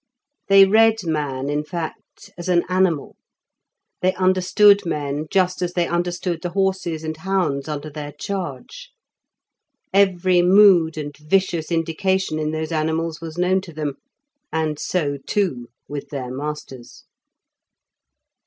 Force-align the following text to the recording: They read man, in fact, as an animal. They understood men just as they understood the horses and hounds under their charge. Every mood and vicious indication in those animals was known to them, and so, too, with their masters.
They 0.47 0.65
read 0.65 1.05
man, 1.05 1.47
in 1.47 1.63
fact, 1.63 2.31
as 2.35 2.49
an 2.49 2.63
animal. 2.67 3.15
They 4.01 4.15
understood 4.15 4.83
men 4.83 5.27
just 5.29 5.61
as 5.61 5.73
they 5.73 5.87
understood 5.87 6.41
the 6.41 6.49
horses 6.53 7.03
and 7.03 7.15
hounds 7.17 7.67
under 7.69 7.91
their 7.91 8.11
charge. 8.11 8.89
Every 9.93 10.41
mood 10.41 10.97
and 10.97 11.15
vicious 11.15 11.71
indication 11.71 12.39
in 12.39 12.49
those 12.49 12.71
animals 12.71 13.21
was 13.21 13.37
known 13.37 13.61
to 13.61 13.73
them, 13.73 13.97
and 14.51 14.79
so, 14.79 15.19
too, 15.27 15.67
with 15.87 16.09
their 16.09 16.31
masters. 16.31 17.03